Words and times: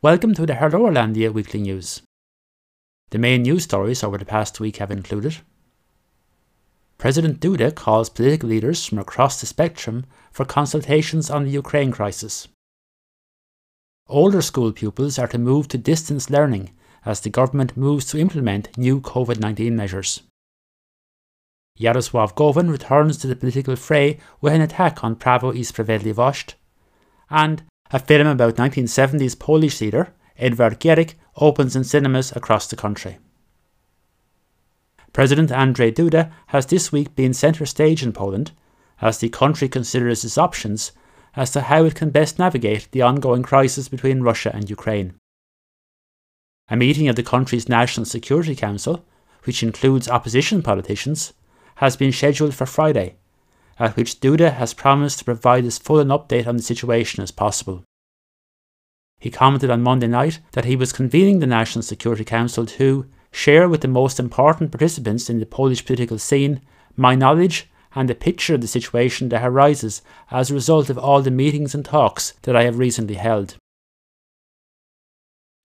Welcome 0.00 0.32
to 0.34 0.46
the 0.46 0.52
Herlowerlandia 0.52 1.32
Weekly 1.32 1.60
News. 1.60 2.02
The 3.10 3.18
main 3.18 3.42
news 3.42 3.64
stories 3.64 4.04
over 4.04 4.16
the 4.16 4.24
past 4.24 4.60
week 4.60 4.76
have 4.76 4.92
included 4.92 5.38
President 6.98 7.40
Duda 7.40 7.74
calls 7.74 8.08
political 8.08 8.48
leaders 8.48 8.86
from 8.86 9.00
across 9.00 9.40
the 9.40 9.46
spectrum 9.46 10.06
for 10.30 10.44
consultations 10.44 11.30
on 11.30 11.42
the 11.42 11.50
Ukraine 11.50 11.90
crisis. 11.90 12.46
Older 14.06 14.40
school 14.40 14.70
pupils 14.70 15.18
are 15.18 15.26
to 15.26 15.36
move 15.36 15.66
to 15.66 15.78
distance 15.78 16.30
learning 16.30 16.70
as 17.04 17.18
the 17.22 17.30
government 17.30 17.76
moves 17.76 18.04
to 18.04 18.20
implement 18.20 18.78
new 18.78 19.00
COVID 19.00 19.40
19 19.40 19.74
measures. 19.74 20.22
Jarosław 21.76 22.36
Gowin 22.36 22.70
returns 22.70 23.18
to 23.18 23.26
the 23.26 23.34
political 23.34 23.74
fray 23.74 24.20
with 24.40 24.52
an 24.52 24.60
attack 24.60 25.02
on 25.02 25.16
Prawo 25.16 25.52
i 25.52 25.64
Sprawiedliwość, 25.64 26.54
and 27.30 27.64
a 27.90 27.98
film 27.98 28.26
about 28.26 28.56
1970s 28.56 29.38
Polish 29.38 29.80
leader 29.80 30.12
Edward 30.36 30.78
Gierek 30.78 31.14
opens 31.36 31.74
in 31.74 31.84
cinemas 31.84 32.32
across 32.36 32.66
the 32.66 32.76
country. 32.76 33.18
President 35.12 35.50
Andrzej 35.50 35.94
Duda 35.94 36.30
has 36.48 36.66
this 36.66 36.92
week 36.92 37.16
been 37.16 37.34
centre 37.34 37.66
stage 37.66 38.02
in 38.02 38.12
Poland 38.12 38.52
as 39.00 39.18
the 39.18 39.28
country 39.28 39.68
considers 39.68 40.24
its 40.24 40.38
options 40.38 40.92
as 41.34 41.50
to 41.50 41.62
how 41.62 41.84
it 41.84 41.94
can 41.94 42.10
best 42.10 42.38
navigate 42.38 42.88
the 42.92 43.02
ongoing 43.02 43.42
crisis 43.42 43.88
between 43.88 44.22
Russia 44.22 44.50
and 44.54 44.68
Ukraine. 44.70 45.14
A 46.68 46.76
meeting 46.76 47.08
of 47.08 47.16
the 47.16 47.22
country's 47.22 47.68
National 47.68 48.04
Security 48.04 48.54
Council, 48.54 49.04
which 49.44 49.62
includes 49.62 50.08
opposition 50.08 50.62
politicians, 50.62 51.32
has 51.76 51.96
been 51.96 52.12
scheduled 52.12 52.54
for 52.54 52.66
Friday 52.66 53.16
at 53.78 53.96
which 53.96 54.20
Duda 54.20 54.54
has 54.54 54.74
promised 54.74 55.18
to 55.18 55.24
provide 55.24 55.64
as 55.64 55.78
full 55.78 56.00
an 56.00 56.08
update 56.08 56.46
on 56.46 56.56
the 56.56 56.62
situation 56.62 57.22
as 57.22 57.30
possible. 57.30 57.84
He 59.20 59.30
commented 59.30 59.70
on 59.70 59.82
Monday 59.82 60.06
night 60.06 60.40
that 60.52 60.64
he 60.64 60.76
was 60.76 60.92
convening 60.92 61.38
the 61.38 61.46
National 61.46 61.82
Security 61.82 62.24
Council 62.24 62.66
to 62.66 63.06
share 63.32 63.68
with 63.68 63.80
the 63.80 63.88
most 63.88 64.18
important 64.18 64.70
participants 64.70 65.28
in 65.28 65.38
the 65.38 65.46
Polish 65.46 65.84
political 65.84 66.18
scene 66.18 66.60
my 66.96 67.14
knowledge 67.14 67.68
and 67.94 68.10
a 68.10 68.14
picture 68.14 68.54
of 68.54 68.60
the 68.60 68.68
situation 68.68 69.28
that 69.28 69.44
arises 69.44 70.02
as 70.30 70.50
a 70.50 70.54
result 70.54 70.90
of 70.90 70.98
all 70.98 71.22
the 71.22 71.30
meetings 71.30 71.74
and 71.74 71.84
talks 71.84 72.32
that 72.42 72.56
I 72.56 72.64
have 72.64 72.78
recently 72.78 73.14
held. 73.14 73.56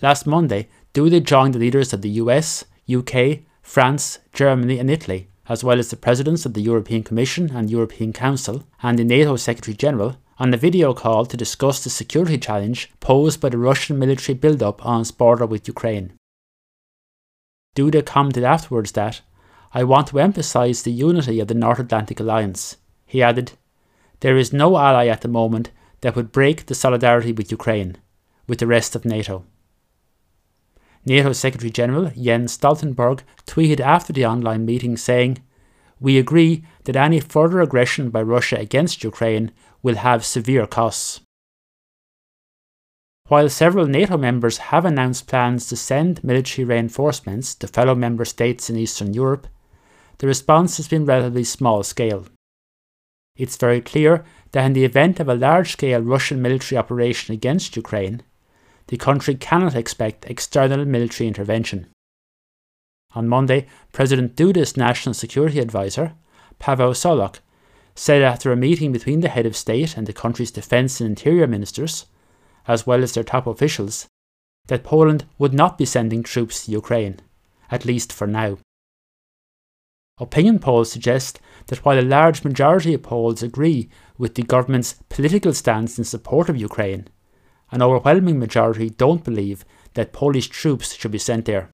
Last 0.01 0.25
Monday, 0.25 0.69
Duda 0.93 1.23
joined 1.23 1.53
the 1.53 1.59
leaders 1.59 1.93
of 1.93 2.01
the 2.01 2.09
US, 2.09 2.65
UK, 2.91 3.39
France, 3.61 4.19
Germany, 4.33 4.79
and 4.79 4.89
Italy 4.89 5.29
as 5.49 5.63
well 5.63 5.79
as 5.79 5.89
the 5.89 5.95
presidents 5.95 6.45
of 6.45 6.53
the 6.53 6.61
European 6.61 7.03
Commission 7.03 7.51
and 7.55 7.69
European 7.69 8.13
Council 8.13 8.63
and 8.81 8.97
the 8.97 9.03
NATO 9.03 9.35
Secretary 9.35 9.75
General, 9.75 10.17
on 10.39 10.53
a 10.53 10.57
video 10.57 10.93
call 10.93 11.25
to 11.25 11.37
discuss 11.37 11.83
the 11.83 11.89
security 11.89 12.37
challenge 12.37 12.91
posed 12.99 13.39
by 13.39 13.49
the 13.49 13.57
Russian 13.57 13.99
military 13.99 14.35
build-up 14.35 14.85
on 14.85 15.01
its 15.01 15.11
border 15.11 15.45
with 15.45 15.67
Ukraine. 15.67 16.13
Duda 17.75 18.05
commented 18.05 18.43
afterwards 18.43 18.91
that, 18.93 19.21
I 19.73 19.83
want 19.83 20.07
to 20.07 20.19
emphasise 20.19 20.81
the 20.81 20.91
unity 20.91 21.39
of 21.39 21.47
the 21.47 21.55
North 21.55 21.79
Atlantic 21.79 22.19
Alliance. 22.19 22.77
He 23.05 23.23
added, 23.23 23.53
There 24.19 24.37
is 24.37 24.53
no 24.53 24.77
ally 24.77 25.07
at 25.07 25.21
the 25.21 25.27
moment 25.27 25.71
that 26.01 26.15
would 26.15 26.31
break 26.31 26.65
the 26.65 26.75
solidarity 26.75 27.31
with 27.31 27.51
Ukraine, 27.51 27.97
with 28.47 28.59
the 28.59 28.67
rest 28.67 28.95
of 28.95 29.05
NATO. 29.05 29.45
NATO 31.05 31.33
Secretary 31.33 31.69
General 31.69 32.11
Jens 32.15 32.57
Stoltenberg 32.57 33.21
tweeted 33.45 33.79
after 33.79 34.13
the 34.13 34.25
online 34.25 34.65
meeting 34.65 34.95
saying, 34.95 35.43
We 35.99 36.17
agree 36.17 36.63
that 36.85 36.95
any 36.95 37.19
further 37.19 37.59
aggression 37.59 38.09
by 38.09 38.21
Russia 38.21 38.57
against 38.57 39.03
Ukraine 39.03 39.51
will 39.81 39.95
have 39.95 40.25
severe 40.25 40.65
costs. 40.65 41.19
While 43.27 43.49
several 43.49 43.87
NATO 43.87 44.17
members 44.17 44.57
have 44.69 44.85
announced 44.85 45.27
plans 45.27 45.67
to 45.67 45.75
send 45.75 46.23
military 46.23 46.65
reinforcements 46.65 47.55
to 47.55 47.67
fellow 47.67 47.95
member 47.95 48.25
states 48.25 48.69
in 48.69 48.77
Eastern 48.77 49.13
Europe, 49.13 49.47
the 50.19 50.27
response 50.27 50.77
has 50.77 50.87
been 50.87 51.05
relatively 51.05 51.43
small 51.43 51.83
scale. 51.83 52.25
It's 53.35 53.57
very 53.57 53.81
clear 53.81 54.23
that 54.51 54.65
in 54.65 54.73
the 54.73 54.85
event 54.85 55.19
of 55.19 55.27
a 55.27 55.35
large 55.35 55.71
scale 55.73 56.01
Russian 56.01 56.41
military 56.41 56.77
operation 56.77 57.33
against 57.33 57.75
Ukraine, 57.75 58.21
the 58.87 58.97
country 58.97 59.35
cannot 59.35 59.75
expect 59.75 60.25
external 60.25 60.85
military 60.85 61.27
intervention. 61.27 61.87
On 63.15 63.27
Monday, 63.27 63.67
President 63.91 64.35
Duda's 64.35 64.75
national 64.75 65.13
security 65.13 65.59
advisor, 65.59 66.13
Paweł 66.59 66.93
Soloch, 66.93 67.39
said 67.95 68.23
after 68.23 68.51
a 68.51 68.57
meeting 68.57 68.91
between 68.91 69.19
the 69.19 69.29
head 69.29 69.45
of 69.45 69.55
state 69.55 69.95
and 69.95 70.07
the 70.07 70.13
country's 70.13 70.51
defence 70.51 70.99
and 70.99 71.09
interior 71.09 71.45
ministers, 71.45 72.05
as 72.67 72.87
well 72.87 73.03
as 73.03 73.13
their 73.13 73.23
top 73.23 73.45
officials, 73.45 74.07
that 74.67 74.83
Poland 74.83 75.25
would 75.37 75.53
not 75.53 75.77
be 75.77 75.85
sending 75.85 76.23
troops 76.23 76.65
to 76.65 76.71
Ukraine, 76.71 77.19
at 77.69 77.85
least 77.85 78.11
for 78.11 78.25
now. 78.25 78.57
Opinion 80.19 80.59
polls 80.59 80.91
suggest 80.91 81.39
that 81.67 81.83
while 81.83 81.99
a 81.99 82.01
large 82.01 82.43
majority 82.43 82.93
of 82.93 83.01
Poles 83.01 83.41
agree 83.41 83.89
with 84.17 84.35
the 84.35 84.43
government's 84.43 84.95
political 85.09 85.53
stance 85.53 85.97
in 85.97 86.03
support 86.03 86.49
of 86.49 86.57
Ukraine, 86.57 87.07
an 87.73 87.81
overwhelming 87.81 88.37
majority 88.37 88.91
don't 88.91 89.23
believe 89.23 89.65
that 89.95 90.13
Polish 90.13 90.47
troops 90.47 90.93
should 90.93 91.11
be 91.11 91.17
sent 91.17 91.45
there. 91.45 91.71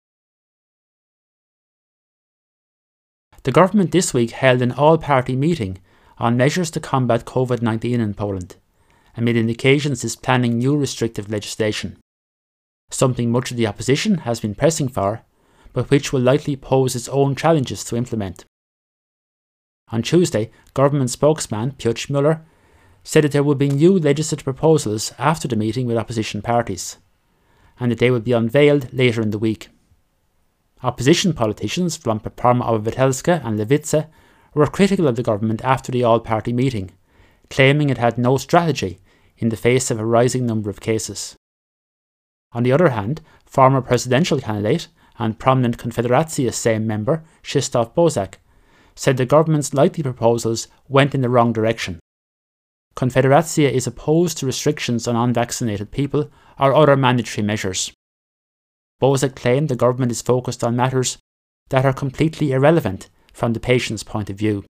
The 3.43 3.51
government 3.51 3.91
this 3.91 4.13
week 4.13 4.31
held 4.31 4.61
an 4.61 4.71
all 4.71 4.97
party 4.97 5.35
meeting 5.35 5.79
on 6.17 6.37
measures 6.37 6.71
to 6.71 6.79
combat 6.79 7.25
COVID 7.25 7.61
19 7.61 7.99
in 7.99 8.13
Poland, 8.13 8.55
amid 9.17 9.35
indications 9.35 10.05
it's 10.05 10.15
planning 10.15 10.57
new 10.57 10.77
restrictive 10.77 11.29
legislation. 11.29 11.97
Something 12.89 13.29
much 13.29 13.51
of 13.51 13.57
the 13.57 13.67
opposition 13.67 14.19
has 14.19 14.39
been 14.39 14.55
pressing 14.55 14.87
for, 14.87 15.23
but 15.73 15.89
which 15.89 16.13
will 16.13 16.21
likely 16.21 16.55
pose 16.55 16.95
its 16.95 17.09
own 17.09 17.35
challenges 17.35 17.83
to 17.85 17.97
implement. 17.97 18.45
On 19.91 20.01
Tuesday, 20.01 20.49
government 20.73 21.09
spokesman 21.09 21.73
Piotr 21.73 22.13
Müller 22.13 22.41
said 23.09 23.23
that 23.23 23.31
there 23.31 23.41
would 23.41 23.57
be 23.57 23.69
new 23.69 23.97
legislative 23.97 24.43
proposals 24.43 25.13
after 25.17 25.47
the 25.47 25.55
meeting 25.55 25.87
with 25.87 25.97
opposition 25.97 26.43
parties, 26.43 26.99
and 27.79 27.91
that 27.91 27.97
they 27.97 28.11
would 28.11 28.23
be 28.23 28.33
unveiled 28.33 28.93
later 28.93 29.19
in 29.19 29.31
the 29.31 29.39
week. 29.39 29.69
Opposition 30.83 31.33
politicians 31.33 31.97
from 31.97 32.19
Platforma 32.19 32.61
Obywatelska 32.61 33.41
and 33.43 33.57
Lewica 33.57 34.09
were 34.53 34.67
critical 34.67 35.07
of 35.07 35.15
the 35.15 35.23
government 35.23 35.59
after 35.63 35.91
the 35.91 36.03
all 36.03 36.19
party 36.19 36.53
meeting, 36.53 36.91
claiming 37.49 37.89
it 37.89 37.97
had 37.97 38.19
no 38.19 38.37
strategy 38.37 38.99
in 39.39 39.49
the 39.49 39.57
face 39.57 39.89
of 39.89 39.99
a 39.99 40.05
rising 40.05 40.45
number 40.45 40.69
of 40.69 40.79
cases. 40.79 41.35
On 42.51 42.61
the 42.61 42.71
other 42.71 42.89
hand, 42.89 43.21
former 43.43 43.81
presidential 43.81 44.39
candidate 44.39 44.87
and 45.17 45.39
prominent 45.39 45.79
Konfederacja 45.79 46.51
Sejm 46.51 46.83
member 46.83 47.23
Krzysztof 47.41 47.91
Bosak 47.95 48.35
said 48.93 49.17
the 49.17 49.25
government's 49.25 49.73
likely 49.73 50.03
proposals 50.03 50.67
went 50.87 51.15
in 51.15 51.21
the 51.21 51.29
wrong 51.29 51.51
direction 51.51 51.99
Konfederacja 52.95 53.71
is 53.71 53.87
opposed 53.87 54.37
to 54.37 54.45
restrictions 54.45 55.07
on 55.07 55.15
unvaccinated 55.15 55.91
people 55.91 56.29
or 56.59 56.73
other 56.73 56.97
mandatory 56.97 57.45
measures. 57.45 57.91
Bosak 59.01 59.35
claimed 59.35 59.69
the 59.69 59.75
government 59.75 60.11
is 60.11 60.21
focused 60.21 60.63
on 60.63 60.75
matters 60.75 61.17
that 61.69 61.85
are 61.85 61.93
completely 61.93 62.51
irrelevant 62.51 63.09
from 63.31 63.53
the 63.53 63.59
patient's 63.59 64.03
point 64.03 64.29
of 64.29 64.37
view. 64.37 64.65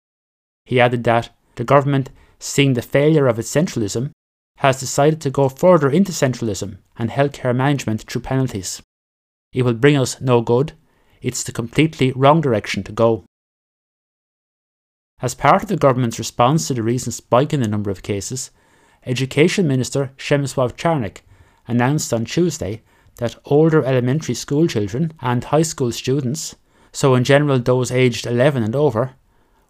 He 0.65 0.81
added 0.81 1.05
that 1.05 1.31
the 1.55 1.65
government, 1.65 2.11
seeing 2.41 2.75
the 2.75 2.83
failure 2.83 3.29
of 3.29 3.39
its 3.39 3.55
centralism, 3.55 4.11
has 4.59 4.81
decided 4.81 5.21
to 5.21 5.31
go 5.31 5.49
further 5.49 5.91
into 5.91 6.13
centralism 6.13 6.79
and 6.99 7.11
healthcare 7.11 7.55
management 7.55 8.03
through 8.03 8.23
penalties. 8.23 8.83
It 9.53 9.63
will 9.63 9.75
bring 9.75 9.97
us 9.97 10.21
no 10.21 10.41
good. 10.41 10.73
It's 11.23 11.43
the 11.43 11.53
completely 11.53 12.13
wrong 12.13 12.41
direction 12.41 12.83
to 12.85 12.93
go. 12.93 13.25
As 15.21 15.35
part 15.35 15.63
of 15.63 15.71
the 15.71 15.79
government's 15.79 16.19
response 16.19 16.69
to 16.69 16.75
the 16.75 16.83
recent 16.83 17.15
spike 17.15 17.55
in 17.55 17.61
the 17.61 17.69
number 17.69 17.91
of 17.91 18.03
cases, 18.03 18.51
Education 19.07 19.67
Minister 19.67 20.11
Przemysław 20.19 20.77
Czarnek 20.77 21.23
announced 21.67 22.13
on 22.13 22.27
Tuesday 22.27 22.83
that 23.17 23.37
older 23.47 23.83
elementary 23.83 24.35
school 24.35 24.67
children 24.67 25.15
and 25.23 25.45
high 25.45 25.63
school 25.63 25.91
students, 25.91 26.55
so 26.93 27.15
in 27.15 27.25
general 27.25 27.59
those 27.59 27.91
aged 27.91 28.27
11 28.27 28.63
and 28.63 28.77
over, 28.77 29.13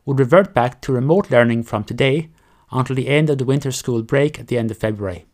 would 0.05 0.19
revert 0.19 0.53
back 0.53 0.81
to 0.81 0.93
remote 0.93 1.31
learning 1.31 1.63
from 1.63 1.85
today 1.85 2.29
until 2.73 2.97
the 2.97 3.07
end 3.07 3.31
of 3.31 3.39
the 3.39 3.45
winter 3.45 3.71
school 3.71 4.03
break 4.03 4.41
at 4.41 4.49
the 4.49 4.59
end 4.59 4.73
of 4.73 4.79
February. 4.79 5.27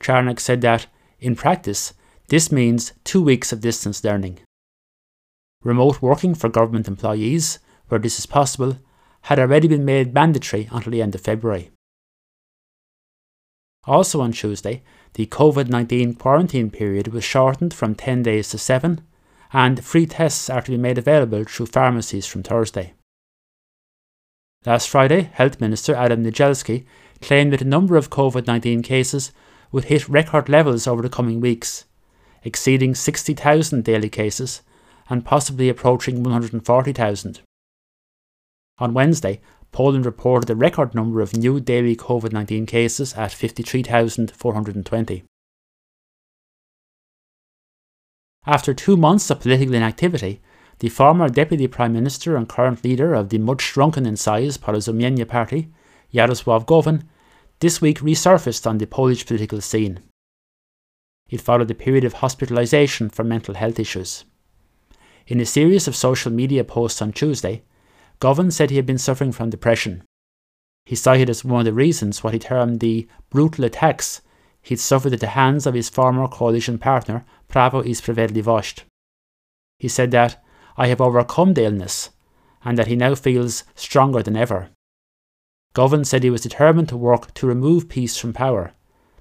Czarnek 0.00 0.40
said 0.40 0.62
that, 0.62 0.86
in 1.20 1.36
practice, 1.36 1.92
this 2.28 2.50
means 2.50 2.94
two 3.04 3.22
weeks 3.22 3.52
of 3.52 3.60
distance 3.60 4.02
learning. 4.02 4.38
Remote 5.62 6.00
working 6.00 6.34
for 6.34 6.48
government 6.48 6.88
employees, 6.88 7.58
where 7.88 8.00
this 8.00 8.18
is 8.18 8.24
possible, 8.24 8.78
had 9.22 9.38
already 9.38 9.68
been 9.68 9.84
made 9.84 10.14
mandatory 10.14 10.68
until 10.72 10.92
the 10.92 11.02
end 11.02 11.14
of 11.14 11.20
February. 11.20 11.70
Also 13.84 14.20
on 14.20 14.32
Tuesday, 14.32 14.82
the 15.14 15.26
COVID 15.26 15.68
19 15.68 16.14
quarantine 16.14 16.70
period 16.70 17.08
was 17.08 17.24
shortened 17.24 17.74
from 17.74 17.94
10 17.94 18.22
days 18.22 18.48
to 18.50 18.58
7, 18.58 19.00
and 19.52 19.84
free 19.84 20.06
tests 20.06 20.48
are 20.48 20.62
to 20.62 20.70
be 20.70 20.76
made 20.76 20.98
available 20.98 21.44
through 21.44 21.66
pharmacies 21.66 22.26
from 22.26 22.42
Thursday. 22.42 22.94
Last 24.64 24.88
Friday, 24.88 25.30
Health 25.32 25.60
Minister 25.60 25.94
Adam 25.94 26.24
Niedzielski 26.24 26.84
claimed 27.20 27.52
that 27.52 27.58
the 27.58 27.64
number 27.64 27.96
of 27.96 28.10
COVID 28.10 28.46
19 28.46 28.82
cases 28.82 29.32
would 29.72 29.84
hit 29.84 30.08
record 30.08 30.48
levels 30.48 30.86
over 30.86 31.02
the 31.02 31.08
coming 31.08 31.40
weeks, 31.40 31.84
exceeding 32.44 32.94
60,000 32.94 33.82
daily 33.82 34.08
cases 34.08 34.62
and 35.08 35.24
possibly 35.24 35.68
approaching 35.68 36.22
140,000. 36.22 37.40
On 38.78 38.94
Wednesday, 38.94 39.40
Poland 39.70 40.04
reported 40.04 40.50
a 40.50 40.54
record 40.54 40.94
number 40.94 41.20
of 41.20 41.36
new 41.36 41.60
daily 41.60 41.96
COVID 41.96 42.32
19 42.32 42.66
cases 42.66 43.14
at 43.14 43.32
53,420. 43.32 45.24
After 48.44 48.74
two 48.74 48.96
months 48.96 49.30
of 49.30 49.40
political 49.40 49.74
inactivity, 49.74 50.40
the 50.80 50.88
former 50.88 51.28
Deputy 51.28 51.68
Prime 51.68 51.92
Minister 51.92 52.36
and 52.36 52.48
current 52.48 52.82
leader 52.82 53.14
of 53.14 53.28
the 53.28 53.38
much 53.38 53.62
shrunken 53.62 54.04
in 54.04 54.16
size 54.16 54.58
Porozumienie 54.58 55.28
Party, 55.28 55.68
Jarosław 56.12 56.66
Gowin, 56.66 57.04
this 57.60 57.80
week 57.80 58.00
resurfaced 58.00 58.66
on 58.66 58.78
the 58.78 58.86
Polish 58.86 59.24
political 59.24 59.60
scene. 59.60 60.00
It 61.30 61.40
followed 61.40 61.70
a 61.70 61.74
period 61.74 62.04
of 62.04 62.14
hospitalisation 62.14 63.12
for 63.12 63.22
mental 63.22 63.54
health 63.54 63.78
issues. 63.78 64.24
In 65.28 65.40
a 65.40 65.46
series 65.46 65.86
of 65.86 65.94
social 65.94 66.32
media 66.32 66.64
posts 66.64 67.00
on 67.00 67.12
Tuesday, 67.12 67.62
Gowin 68.22 68.52
said 68.52 68.70
he 68.70 68.76
had 68.76 68.86
been 68.86 68.98
suffering 68.98 69.32
from 69.32 69.50
depression. 69.50 70.04
He 70.86 70.94
cited 70.94 71.28
as 71.28 71.44
one 71.44 71.62
of 71.62 71.64
the 71.64 71.72
reasons 71.72 72.22
what 72.22 72.32
he 72.32 72.38
termed 72.38 72.78
the 72.78 73.08
brutal 73.30 73.64
attacks 73.64 74.20
he'd 74.62 74.78
suffered 74.78 75.12
at 75.12 75.18
the 75.18 75.34
hands 75.34 75.66
of 75.66 75.74
his 75.74 75.88
former 75.88 76.28
coalition 76.28 76.78
partner, 76.78 77.24
Prawo 77.48 77.84
i 77.84 77.90
Sprawiedliwość. 77.90 78.84
He 79.80 79.88
said 79.88 80.12
that, 80.12 80.40
I 80.76 80.86
have 80.86 81.00
overcome 81.00 81.54
the 81.54 81.64
illness, 81.64 82.10
and 82.64 82.78
that 82.78 82.86
he 82.86 82.94
now 82.94 83.16
feels 83.16 83.64
stronger 83.74 84.22
than 84.22 84.36
ever. 84.36 84.70
Gowin 85.74 86.04
said 86.04 86.22
he 86.22 86.30
was 86.30 86.42
determined 86.42 86.90
to 86.90 86.96
work 86.96 87.34
to 87.34 87.48
remove 87.48 87.88
PiS 87.88 88.18
from 88.18 88.32
power, 88.32 88.72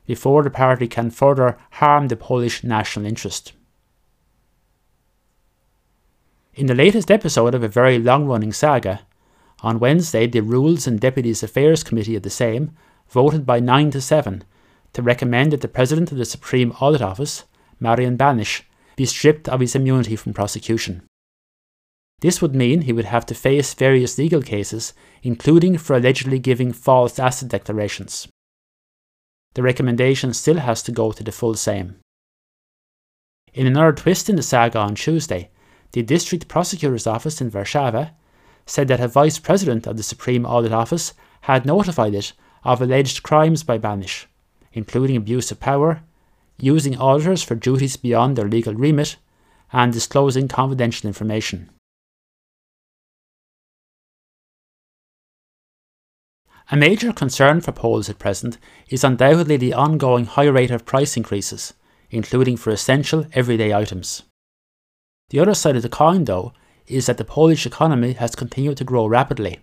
before 0.06 0.44
the 0.44 0.52
party 0.52 0.88
can 0.88 1.10
further 1.10 1.58
harm 1.72 2.08
the 2.08 2.16
Polish 2.16 2.64
national 2.64 3.08
interest. 3.08 3.54
In 6.54 6.66
the 6.66 6.76
latest 6.76 7.10
episode 7.10 7.56
of 7.56 7.64
a 7.64 7.70
very 7.70 7.98
long 7.98 8.26
running 8.26 8.52
saga, 8.52 9.08
on 9.62 9.80
Wednesday 9.80 10.28
the 10.28 10.42
Rules 10.42 10.86
and 10.86 11.00
Deputies 11.00 11.44
Affairs 11.44 11.82
Committee 11.82 12.18
of 12.18 12.24
the 12.24 12.30
Sejm 12.30 12.74
voted 13.08 13.46
by 13.46 13.62
9 13.62 13.92
to 13.92 14.02
7 14.02 14.44
to 14.92 15.02
recommend 15.02 15.54
that 15.54 15.62
the 15.62 15.70
President 15.70 16.12
of 16.12 16.18
the 16.18 16.26
Supreme 16.26 16.74
Audit 16.74 17.02
Office, 17.02 17.46
Marian 17.80 18.18
Banaś, 18.18 18.64
be 18.98 19.06
stripped 19.06 19.48
of 19.48 19.62
his 19.62 19.76
immunity 19.76 20.18
from 20.18 20.34
prosecution. 20.34 21.04
This 22.20 22.42
would 22.42 22.54
mean 22.54 22.82
he 22.82 22.92
would 22.92 23.06
have 23.06 23.26
to 23.28 23.34
face 23.34 23.74
various 23.74 24.18
legal 24.18 24.42
cases, 24.42 24.94
including 25.24 25.78
for 25.78 25.96
allegedly 25.96 26.38
giving 26.38 26.74
false 26.74 27.18
asset 27.18 27.48
declarations. 27.48 28.28
The 29.54 29.64
recommendation 29.64 30.34
still 30.34 30.58
has 30.58 30.84
to 30.84 30.92
go 30.92 31.14
to 31.14 31.24
the 31.24 31.32
full 31.32 31.54
Sejm. 31.54 31.96
In 33.54 33.68
another 33.68 33.94
twist 33.94 34.30
in 34.30 34.36
the 34.36 34.44
saga 34.44 34.80
on 34.80 34.96
Tuesday, 34.96 35.50
the 35.94 36.02
District 36.02 36.48
Prosecutor's 36.48 37.08
Office 37.08 37.42
in 37.42 37.52
Warszawa 37.52 38.12
said 38.66 38.88
that 38.88 39.00
a 39.00 39.08
Vice 39.08 39.40
President 39.40 39.88
of 39.88 39.98
the 39.98 40.04
Supreme 40.04 40.46
Audit 40.46 40.72
Office 40.72 41.14
had 41.42 41.66
notified 41.66 42.14
it 42.14 42.34
of 42.64 42.82
alleged 42.82 43.24
crimes 43.24 43.64
by 43.64 43.78
Banaś, 43.78 44.26
including 44.74 45.18
abuse 45.18 45.52
of 45.52 45.60
power, 45.60 46.02
using 46.60 46.98
auditors 46.98 47.44
for 47.44 47.56
duties 47.56 47.98
beyond 47.98 48.38
their 48.38 48.48
legal 48.48 48.74
remit, 48.74 49.18
and 49.74 49.92
disclosing 49.92 50.48
confidential 50.48 51.08
information. 51.08 51.70
A 56.72 56.78
major 56.78 57.12
concern 57.12 57.60
for 57.60 57.74
Poles 57.74 58.10
at 58.10 58.20
present 58.20 58.58
is 58.90 59.04
undoubtedly 59.04 59.58
the 59.58 59.74
ongoing 59.74 60.26
high 60.26 60.46
rate 60.46 60.72
of 60.72 60.86
price 60.86 61.18
increases, 61.18 61.74
including 62.10 62.56
for 62.56 62.70
essential 62.70 63.26
everyday 63.34 63.74
items. 63.74 64.24
The 65.32 65.40
other 65.40 65.54
side 65.54 65.78
of 65.78 65.82
the 65.82 65.88
coin, 65.88 66.26
though, 66.26 66.52
is 66.88 67.06
that 67.06 67.18
the 67.18 67.24
Polish 67.24 67.66
economy 67.66 68.12
has 68.14 68.36
continued 68.36 68.76
to 68.78 68.84
grow 68.84 69.08
rapidly, 69.08 69.62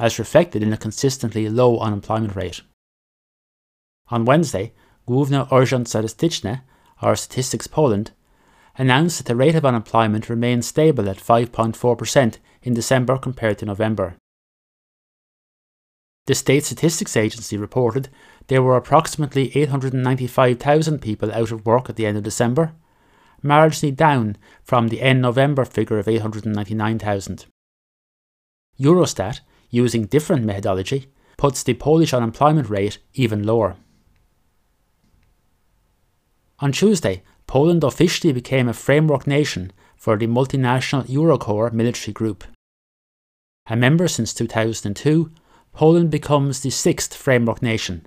as 0.00 0.18
reflected 0.18 0.64
in 0.64 0.72
a 0.72 0.76
consistently 0.76 1.48
low 1.48 1.78
unemployment 1.78 2.34
rate. 2.34 2.60
On 4.08 4.24
Wednesday, 4.24 4.72
Główny 5.06 5.46
Urząd 5.48 5.86
Statystyczny, 5.86 6.60
or 7.00 7.14
Statistics 7.14 7.68
Poland, 7.68 8.10
announced 8.76 9.18
that 9.18 9.26
the 9.26 9.36
rate 9.36 9.54
of 9.54 9.64
unemployment 9.64 10.28
remained 10.28 10.64
stable 10.64 11.08
at 11.08 11.18
5.4% 11.18 12.38
in 12.64 12.74
December 12.74 13.16
compared 13.16 13.58
to 13.58 13.66
November. 13.66 14.16
The 16.26 16.34
State 16.34 16.64
Statistics 16.64 17.16
Agency 17.16 17.56
reported 17.56 18.08
there 18.48 18.62
were 18.62 18.76
approximately 18.76 19.56
895,000 19.56 20.98
people 21.00 21.30
out 21.30 21.52
of 21.52 21.64
work 21.64 21.88
at 21.88 21.94
the 21.94 22.06
end 22.06 22.16
of 22.16 22.24
December, 22.24 22.72
marginally 23.44 23.94
down 23.94 24.36
from 24.62 24.88
the 24.88 25.02
end 25.02 25.20
November 25.20 25.64
figure 25.64 25.98
of 25.98 26.08
899,000. 26.08 27.46
Eurostat, 28.80 29.40
using 29.70 30.06
different 30.06 30.44
methodology, 30.44 31.06
puts 31.36 31.62
the 31.62 31.74
Polish 31.74 32.14
unemployment 32.14 32.70
rate 32.70 32.98
even 33.14 33.42
lower. 33.44 33.76
On 36.60 36.72
Tuesday, 36.72 37.22
Poland 37.46 37.84
officially 37.84 38.32
became 38.32 38.68
a 38.68 38.72
framework 38.72 39.26
nation 39.26 39.72
for 39.96 40.16
the 40.16 40.26
multinational 40.26 41.04
Eurocorps 41.06 41.72
military 41.72 42.12
group. 42.12 42.44
A 43.66 43.76
member 43.76 44.08
since 44.08 44.32
2002, 44.34 45.30
Poland 45.72 46.10
becomes 46.10 46.60
the 46.60 46.70
sixth 46.70 47.14
framework 47.14 47.62
nation, 47.62 48.06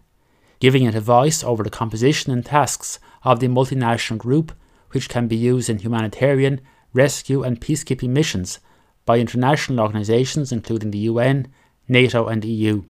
giving 0.60 0.84
it 0.84 0.96
a 0.96 1.02
voice 1.02 1.44
over 1.44 1.64
the 1.64 1.70
composition 1.70 2.32
and 2.32 2.46
tasks 2.46 3.00
of 3.24 3.40
the 3.40 3.48
multinational 3.48 4.18
group, 4.18 4.54
which 4.98 5.10
can 5.10 5.28
be 5.28 5.36
used 5.36 5.70
in 5.70 5.78
humanitarian, 5.78 6.60
rescue, 6.92 7.44
and 7.44 7.62
peacekeeping 7.62 8.10
missions 8.10 8.60
by 9.06 9.20
international 9.20 9.80
organisations 9.80 10.52
including 10.52 10.90
the 10.90 11.06
UN, 11.12 11.48
NATO, 11.88 12.26
and 12.26 12.44
EU. 12.44 12.82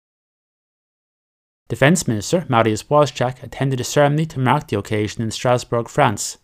Defence 1.68 2.08
Minister 2.08 2.46
Mariusz 2.48 2.82
Błaszczak 2.82 3.42
attended 3.42 3.78
a 3.78 3.84
ceremony 3.84 4.24
to 4.24 4.40
mark 4.40 4.68
the 4.68 4.78
occasion 4.78 5.20
in 5.20 5.30
Strasbourg, 5.30 5.86
France, 5.86 6.38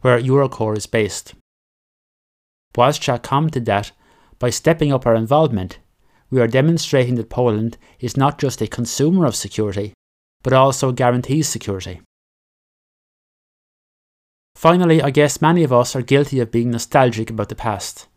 where 0.00 0.18
Eurocorps 0.18 0.78
is 0.78 0.86
based. 0.86 1.34
Błaszczak 2.72 3.22
commented 3.22 3.66
that, 3.66 3.92
by 4.38 4.48
stepping 4.48 4.90
up 4.90 5.06
our 5.06 5.14
involvement, 5.14 5.80
we 6.30 6.40
are 6.40 6.48
demonstrating 6.48 7.16
that 7.16 7.28
Poland 7.28 7.76
is 7.98 8.16
not 8.16 8.38
just 8.38 8.62
a 8.62 8.66
consumer 8.66 9.26
of 9.26 9.36
security, 9.36 9.92
but 10.42 10.54
also 10.54 10.92
guarantees 10.92 11.46
security. 11.46 12.00
Finally, 14.60 15.00
I 15.00 15.08
guess 15.08 15.40
many 15.40 15.64
of 15.64 15.72
us 15.72 15.96
are 15.96 16.02
guilty 16.02 16.38
of 16.38 16.50
being 16.50 16.70
nostalgic 16.70 17.30
about 17.30 17.48
the 17.48 17.54
past, 17.54 18.08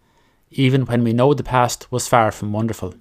even 0.52 0.86
when 0.86 1.02
we 1.02 1.14
know 1.14 1.34
the 1.34 1.42
past 1.42 1.90
was 1.90 2.10
far 2.10 2.34
from 2.34 2.52
wonderful. 2.52 2.96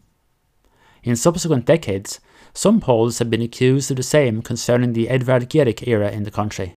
In 1.03 1.17
subsequent 1.17 1.65
decades, 1.65 2.21
some 2.55 2.81
Poles 2.81 3.19
have 3.19 3.31
been 3.31 3.43
accused 3.43 3.91
of 3.91 3.97
the 3.97 4.05
same 4.05 4.43
concerning 4.43 4.93
the 4.93 5.09
Edward 5.09 5.51
Gierek 5.51 5.89
era 5.89 6.09
in 6.13 6.23
the 6.23 6.31
country. 6.31 6.75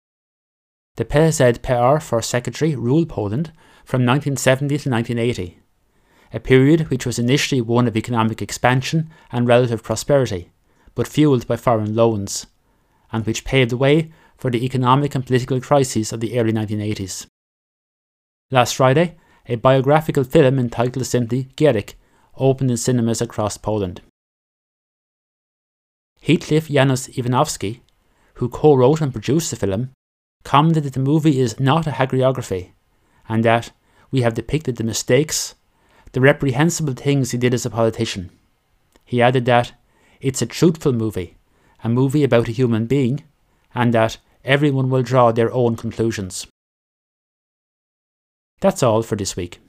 The 0.95 1.05
PZPR 1.05 2.01
First 2.01 2.31
Secretary 2.31 2.75
ruled 2.75 3.09
Poland 3.09 3.51
from 3.83 4.03
1970 4.03 4.67
to 4.79 4.89
1980 4.89 5.59
a 6.33 6.39
period 6.39 6.89
which 6.89 7.05
was 7.05 7.19
initially 7.19 7.61
one 7.61 7.87
of 7.87 7.95
economic 7.95 8.41
expansion 8.41 9.11
and 9.31 9.47
relative 9.47 9.83
prosperity, 9.83 10.49
but 10.95 11.07
fueled 11.07 11.45
by 11.45 11.57
foreign 11.57 11.93
loans, 11.93 12.47
and 13.11 13.23
which 13.27 13.45
paved 13.45 13.69
the 13.69 13.77
way 13.77 14.11
for 14.37 14.51
the 14.51 14.63
economic 14.65 15.15
and 15.15 15.25
political 15.25 15.59
crises 15.59 16.11
of 16.11 16.19
the 16.19 16.39
early 16.39 16.51
1980s. 16.51 17.27
Last 18.51 18.75
Friday, 18.75 19.17
a 19.47 19.55
biographical 19.55 20.23
film 20.23 20.59
entitled 20.59 21.05
simply 21.05 21.45
Gierek 21.55 21.93
opened 22.37 22.71
in 22.71 22.77
cinemas 22.77 23.21
across 23.21 23.57
Poland. 23.57 24.01
Heathcliff 26.21 26.67
Janusz 26.67 27.07
Iwanowski, 27.09 27.81
who 28.35 28.49
co 28.49 28.75
wrote 28.75 29.01
and 29.01 29.11
produced 29.11 29.51
the 29.51 29.55
film, 29.55 29.91
commented 30.43 30.83
that 30.83 30.93
the 30.93 30.99
movie 30.99 31.39
is 31.39 31.59
not 31.59 31.87
a 31.87 31.91
hagiography 31.91 32.71
and 33.27 33.43
that 33.43 33.71
we 34.11 34.21
have 34.21 34.33
depicted 34.33 34.77
the 34.77 34.83
mistakes, 34.83 35.55
the 36.13 36.21
reprehensible 36.21 36.93
things 36.93 37.31
he 37.31 37.37
did 37.37 37.53
as 37.53 37.65
a 37.65 37.69
politician. 37.69 38.29
He 39.03 39.21
added 39.21 39.45
that 39.45 39.73
it's 40.21 40.41
a 40.41 40.45
truthful 40.47 40.93
movie, 40.93 41.37
a 41.83 41.89
movie 41.89 42.23
about 42.23 42.47
a 42.47 42.53
human 42.53 42.85
being, 42.85 43.23
and 43.75 43.93
that 43.93 44.17
everyone 44.43 44.89
will 44.89 45.03
draw 45.03 45.31
their 45.31 45.51
own 45.53 45.75
conclusions. 45.75 46.47
That's 48.61 48.81
all 48.81 49.03
for 49.03 49.15
this 49.15 49.35
week. 49.35 49.59